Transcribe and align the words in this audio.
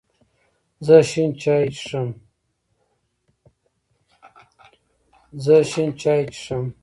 زه 0.85 0.97
شین 5.69 5.89
چای 6.01 6.23
څښم 6.37 6.65